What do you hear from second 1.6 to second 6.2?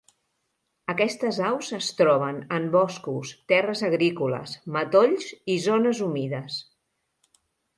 es troben en boscos, terres agrícoles, matolls i zones